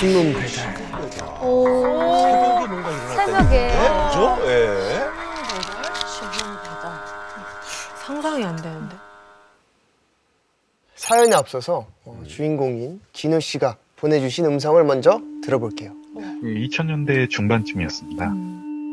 [0.00, 0.48] 신문 배달.
[3.14, 4.08] 새벽에 뭔가.
[4.08, 4.50] 그죠?
[4.50, 4.66] 예.
[8.06, 8.96] 상상이 안 되는데.
[10.94, 15.92] 사연에 앞서서 어, 주인공인 진우 씨가 보내주신 음성을 먼저 들어볼게요.
[16.44, 18.32] 2000년대 중반쯤이었습니다.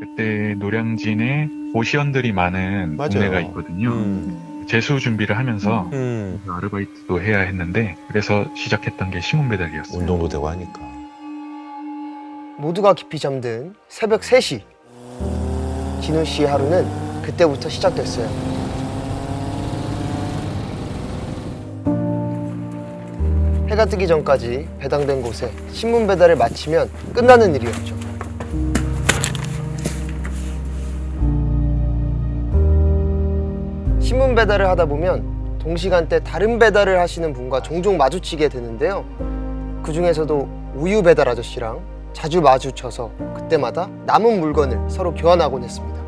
[0.02, 3.10] 그때 노량진에 고시원들이 많은 맞아요.
[3.12, 3.94] 동네가 있거든요.
[3.94, 4.66] 음.
[4.68, 6.44] 재수 준비를 하면서 음.
[6.50, 10.02] 아르바이트도 해야 했는데 그래서 시작했던 게 신문 배달이었어요.
[10.02, 10.97] 운동도 되고 하니까.
[12.60, 14.62] 모두가 깊이 잠든 새벽 3시.
[16.02, 16.88] 진우 씨의 하루는
[17.22, 18.28] 그때부터 시작됐어요.
[23.70, 27.96] 해가 뜨기 전까지 배당된 곳에 신문 배달을 마치면 끝나는 일이었죠.
[34.00, 39.06] 신문 배달을 하다 보면 동시간대 다른 배달을 하시는 분과 종종 마주치게 되는데요.
[39.84, 46.02] 그 중에서도 우유 배달 아저씨랑 자주 마주쳐서 그때마다 남은 물건을 서로 교환하곤 했습니다.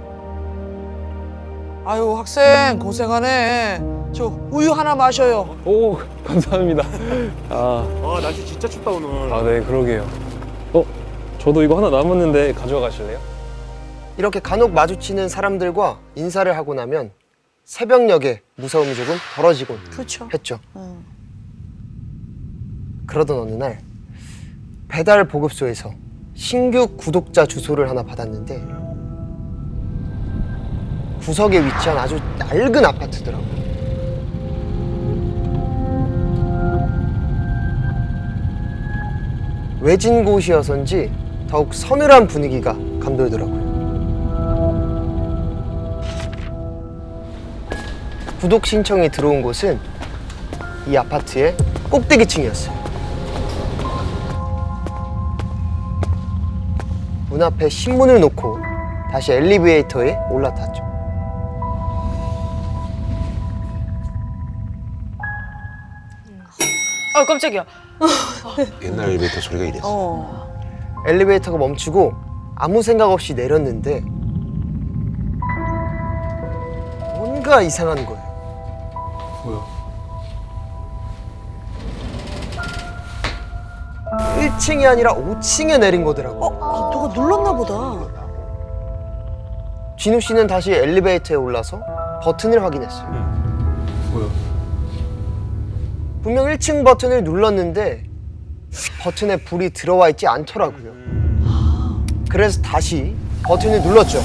[1.85, 3.79] 아유 학생 고생하네.
[4.11, 5.55] 저 우유 하나 마셔요.
[5.65, 6.83] 오 감사합니다.
[7.51, 9.31] 아, 아, 날씨 진짜 춥다 오늘.
[9.31, 10.03] 아, 네 그러게요.
[10.73, 10.83] 어,
[11.37, 13.19] 저도 이거 하나 남았는데 가져가 가실래요?
[14.17, 17.11] 이렇게 간혹 마주치는 사람들과 인사를 하고 나면
[17.65, 20.27] 새벽녘에 무서움이 조금 덜어지곤 그렇죠.
[20.33, 20.59] 했죠.
[23.05, 23.88] 그러던 어느 날
[24.89, 25.91] 배달 보급소에서
[26.33, 28.61] 신규 구독자 주소를 하나 받았는데
[31.21, 33.59] 구석에 위치한 아주 낡은 아파트더라고요.
[39.79, 41.11] 외진 곳이어서인지
[41.47, 43.69] 더욱 서늘한 분위기가 감돌더라고요.
[48.41, 49.79] 구독 신청이 들어온 곳은
[50.87, 51.55] 이 아파트의
[51.89, 52.88] 꼭대기층이었어요.
[57.39, 58.59] 문 앞에 신문을 놓고
[59.13, 60.83] 다시 엘리베이터에 올라탔죠.
[67.15, 67.65] 아 깜짝이야.
[68.83, 69.87] 옛날 엘리베이터 소리가 이랬어.
[69.87, 70.49] 어.
[71.07, 72.13] 엘리베이터가 멈추고
[72.55, 74.01] 아무 생각 없이 내렸는데
[77.15, 78.21] 뭔가 이상한 거예요.
[79.45, 79.78] 뭐요?
[84.59, 86.45] 1층이 아니라 5층에 내린 거더라고.
[86.45, 88.09] 요 아, 누가 눌렀나 보다.
[89.97, 91.81] 진우 씨는 다시 엘리베이터에 올라서
[92.23, 93.09] 버튼을 확인했어요.
[94.11, 94.29] 뭐요?
[96.21, 98.03] 분명 1층 버튼을 눌렀는데
[99.01, 100.93] 버튼에 불이 들어와 있지 않더라고요.
[102.29, 104.19] 그래서 다시 버튼을 눌렀죠.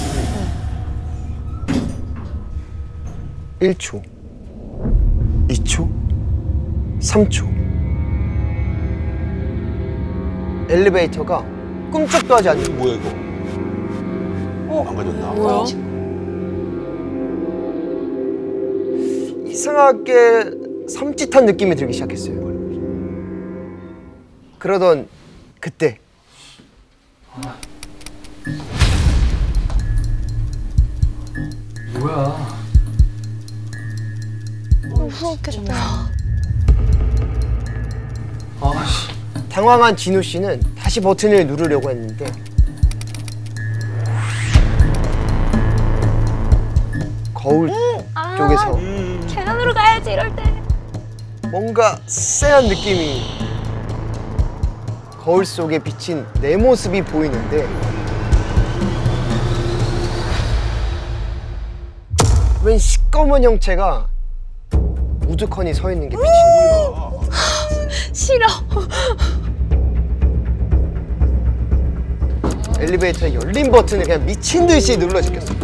[3.61, 4.03] 1초,
[5.49, 5.89] 2초,
[7.01, 7.54] 3초.
[10.75, 11.47] 엘리베이터가
[11.93, 13.09] 꿈쩍도 하지 않는 뭐야 이거?
[14.75, 14.85] 어?
[14.89, 15.33] 안 가졌나?
[15.35, 15.65] 뭐야?
[19.47, 20.51] 이상하게
[20.89, 22.43] 섬찟한 느낌이 들기 시작했어요.
[24.59, 25.07] 그러던
[25.61, 26.01] 그때
[32.01, 32.37] 뭐야?
[34.89, 36.14] 무섭게 좋다.
[39.55, 42.27] 당황한 진우 씨는 다시 버튼을 누르려고 했는데
[47.33, 47.71] 거울
[48.15, 48.77] 아, 쪽에서
[49.33, 50.43] 계단으로 가야지 이럴 때.
[51.53, 53.23] 뭔가 쎄한 느낌이
[55.23, 57.69] 거울 속에 비친 내 모습이 보이는데
[62.65, 64.09] 웬 시꺼먼 형체가
[65.29, 66.44] 우두커니 서 있는 게 비치
[72.95, 75.59] 엘리베이터의 열린 버튼을 그냥 미친 듯이 눌러 제꼈어요.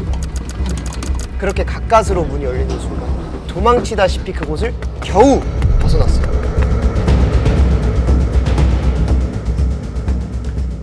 [1.38, 5.40] 그렇게 가까스로 문이 열리는 순간 도망치다시피 그곳을 겨우
[5.80, 6.30] 벗어났어요.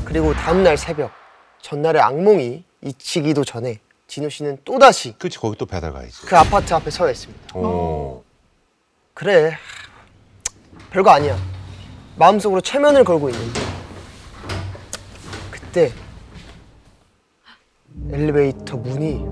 [0.05, 1.11] 그리고 다음날 새벽
[1.61, 6.21] 전날의 악몽이 잊히기도 전에 진우 씨는 또다시 그렇지 거기 또 배달 가야지.
[6.25, 7.53] 그 아파트 앞에 서 있습니다.
[7.55, 8.23] 어.
[9.13, 9.57] 그래
[10.91, 11.37] 별거 아니야
[12.15, 13.59] 마음속으로 최면을 걸고 있는데
[15.51, 15.91] 그때
[18.11, 19.25] 엘리베이터 문이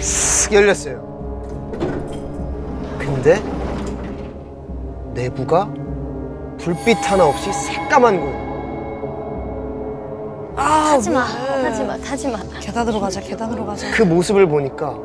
[0.00, 1.06] 쓱 열렸어요
[2.98, 3.40] 근데
[5.14, 5.66] 내부가
[6.58, 8.46] 불빛 하나 없이 새까만 거예요
[10.58, 11.26] 아, 타지 마.
[11.58, 11.62] 왜?
[11.64, 11.96] 타지 마.
[11.98, 12.38] 타지 마.
[12.60, 13.20] 계단으로 가자.
[13.20, 13.90] 계단으로 가자.
[13.90, 14.96] 그 모습을 보니까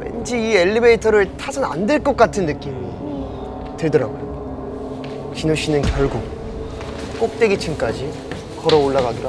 [0.00, 2.74] 왠지 이 엘리베이터를 타선 안 될 것 같은 느낌이
[3.76, 5.32] 들더라고요.
[5.36, 6.22] 진우 씨는 결국
[7.20, 8.10] 꼭대기층까지
[8.62, 9.28] 걸어 올라가더라.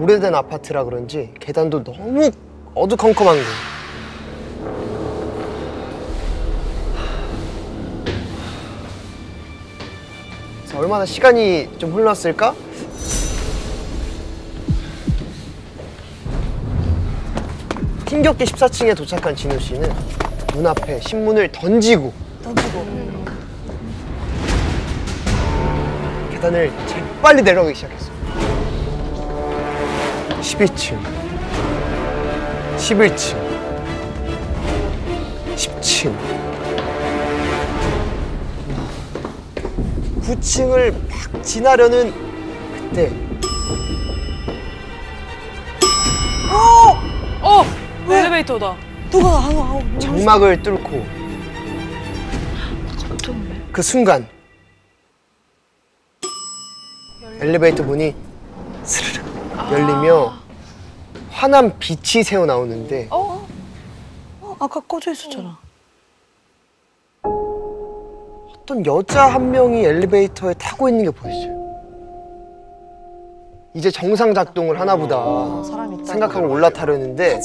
[0.00, 2.30] 오래된 아파트라 그런지 계단도 너무
[2.74, 3.42] 어두컴컴한 거.
[10.62, 12.54] 그래서 얼마나 시간이 좀 흘렀을까?
[18.08, 19.92] 힘겹게 14층에 도착한 진우 씨는
[20.54, 22.86] 문 앞에 신문을 던지고 던지고.
[26.30, 28.19] 계단을 재빨리 내려가기 시작했어요.
[30.50, 30.98] 12층,
[32.76, 33.36] 11층,
[35.54, 36.12] 10층,
[40.22, 42.12] 9층을 막 지나려는
[42.74, 43.12] 그때.
[47.42, 47.64] 어!
[48.12, 48.76] 엘리베이터다.
[49.12, 49.28] 누가?
[49.28, 49.98] 아우 아우.
[50.00, 51.06] 장막을 뚫고.
[53.70, 54.26] 그 순간.
[57.40, 58.16] 엘리베이터 문이
[58.82, 59.19] 스르륵
[59.70, 60.32] 열리며
[61.30, 63.46] 환한 빛이 새어 나오는데 어,
[64.58, 65.58] 아까 꺼져 있었잖아.
[68.52, 71.60] 어떤 여자 한 명이 엘리베이터에 타고 있는 게 보였어요.
[73.74, 76.04] 이제 정상 작동을 하나 보다 있다.
[76.04, 77.40] 생각하고 올라타려는데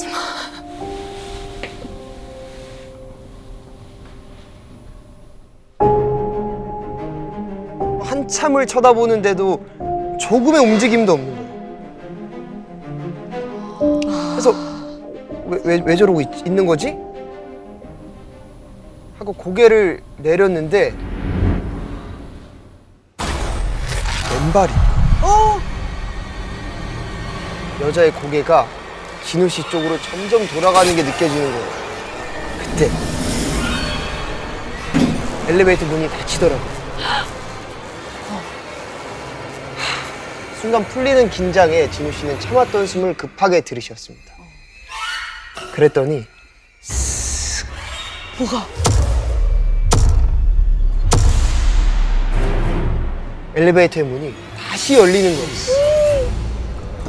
[8.00, 9.64] 한참을 쳐다보는데도
[10.20, 11.35] 조금의 움직임도 없는
[14.36, 14.54] 그래서
[15.46, 16.94] 왜, 왜, 왜 저러고 있, 있는 거지?
[19.18, 20.94] 하고 고개를 내렸는데
[24.30, 24.72] 왼발이
[25.22, 25.58] 어!
[27.80, 28.66] 여자의 고개가
[29.24, 31.68] 진우 씨 쪽으로 점점 돌아가는 게 느껴지는 거예요.
[32.58, 32.90] 그때
[35.48, 37.35] 엘리베이터 문이 닫히더라고요.
[40.60, 44.32] 순간 풀리는 긴장에 진우 씨는 참았던 숨을 급하게 들이쉬었습니다.
[45.74, 46.24] 그랬더니
[48.38, 48.66] 뭐가?
[53.54, 56.30] 엘리베이터의 문이 다시 열리는 거예요.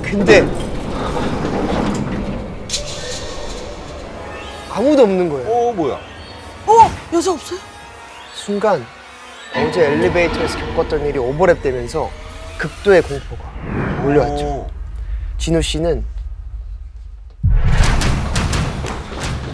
[0.01, 0.41] 근데
[4.69, 5.49] 아무도 없는 거예요.
[5.49, 5.99] 어 뭐야?
[6.65, 6.91] 어!
[7.13, 7.59] 여자 없어요?
[8.33, 8.85] 순간
[9.55, 12.26] 어제 엘리베이터에서 겪었던 일이 오버랩되면서
[12.57, 13.43] 극도의 공포가
[14.01, 14.45] 몰려왔죠.
[14.45, 14.69] 어.
[15.37, 16.03] 진우 씨는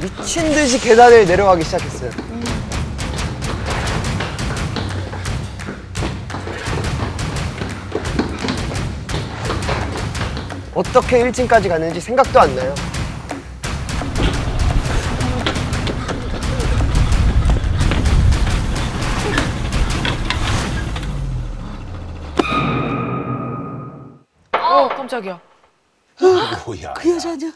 [0.02, 2.12] 미친 듯이 계단을 내려가기 시작했어요.
[10.76, 12.74] 어떻게 1층까지 갔는지 생각도 안 나요.
[25.14, 25.40] 깜짝이야.
[26.66, 26.94] 뭐야?
[26.96, 27.52] 그 여자 아니야?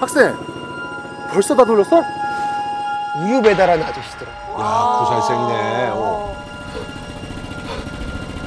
[0.00, 0.36] 학생
[1.30, 2.02] 벌써 다 돌렸어?
[3.18, 4.64] 우유 배달하는 아저씨더라고요.
[4.64, 5.90] 야 구살생이네.
[5.92, 6.46] 어.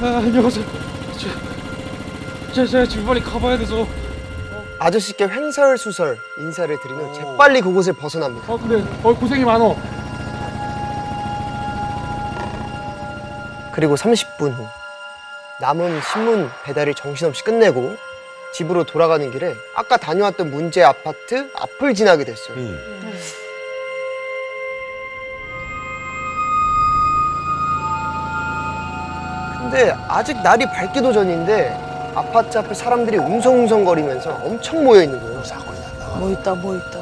[0.02, 0.64] 아, 안녕하세요.
[2.52, 3.86] 제, 제가 지금 빨리 가봐야 돼서.
[4.80, 8.50] 아저씨께 횡설수설 인사를 드리며 재빨리 그곳을 벗어납니다.
[8.52, 9.76] 어 근데 어 고생이 많어
[13.72, 14.66] 그리고 30분 후
[15.60, 17.96] 남은 신문 배달을 정신없이 끝내고
[18.52, 22.56] 집으로 돌아가는 길에 아까 다녀왔던 문제 아파트 앞을 지나게 됐어요.
[22.56, 22.78] 음.
[29.58, 31.78] 근데 아직 날이 밝기도 전인데
[32.14, 35.44] 아파트 앞에 사람들이 웅성웅성거리면서 엄청 모여 있는 거예요.
[35.44, 36.16] 사건이 났나?
[36.16, 36.99] 뭐 있다, 뭐 있다.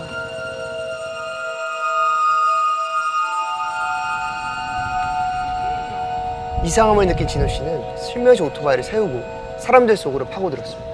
[6.65, 10.89] 이상함을 느낀 진호 씨는 슬며시 오토바이를 세우고 사람들 속으로 파고들었습니다.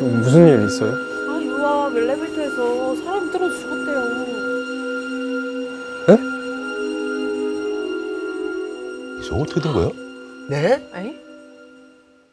[0.00, 0.92] 무슨 일 있어요?
[0.92, 4.16] 아, 유아 엘리베이터에서 사람 들어 죽었대요.
[9.36, 9.90] 이거 어떻게 된 거야?
[10.48, 10.82] 네?
[10.94, 11.16] 에이?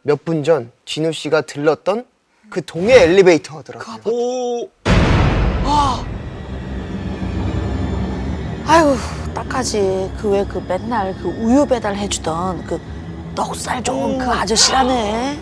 [0.03, 2.05] 몇분 전 진호 씨가 들렀던
[2.49, 4.13] 그 동해 엘리베이터 하더라고요.
[4.13, 4.69] 오.
[8.65, 8.95] 아유
[9.33, 10.11] 딱하지.
[10.19, 12.79] 그 왜 그 맨날 그 우유 배달 해주던 그
[13.35, 15.37] 넉살 좋은 그 아저씨라네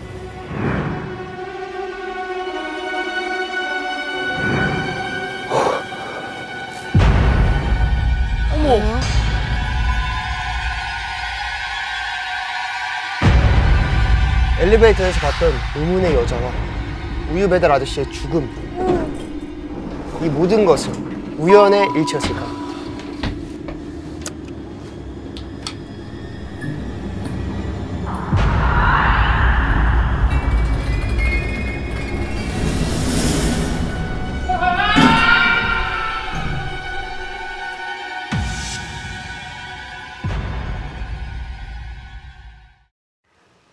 [14.60, 16.52] 엘리베이터에서 봤던 의문의 여자와
[17.32, 18.48] 우유 배달 아저씨의 죽음.
[20.22, 20.94] 이 모든 것은
[21.40, 22.61] 우연의 일치였을까?